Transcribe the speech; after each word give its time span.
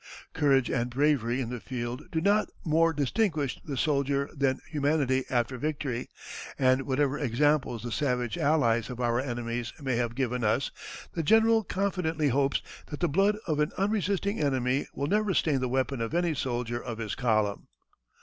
Courage 0.33 0.67
and 0.71 0.89
bravery 0.89 1.39
in 1.41 1.51
the 1.51 1.59
field 1.59 2.09
do 2.09 2.19
not 2.21 2.49
more 2.65 2.91
distinguish 2.91 3.59
the 3.63 3.77
soldier 3.77 4.31
than 4.35 4.59
humanity 4.67 5.25
after 5.29 5.59
victory; 5.59 6.09
and 6.57 6.87
whatever 6.87 7.19
examples 7.19 7.83
the 7.83 7.91
savage 7.91 8.35
allies 8.35 8.89
of 8.89 8.99
our 8.99 9.19
enemies 9.19 9.71
may 9.79 9.97
have 9.97 10.15
given 10.15 10.43
us, 10.43 10.71
the 11.13 11.21
general 11.21 11.63
confidently 11.63 12.29
hopes 12.29 12.63
that 12.87 12.99
the 12.99 13.07
blood 13.07 13.37
of 13.45 13.59
an 13.59 13.71
unresisting 13.77 14.39
enemy 14.41 14.87
will 14.95 15.05
never 15.05 15.35
stain 15.35 15.59
the 15.59 15.69
weapon 15.69 16.01
of 16.01 16.15
any 16.15 16.33
soldier 16.33 16.83
of 16.83 16.97
his 16.97 17.13
column." 17.13 17.67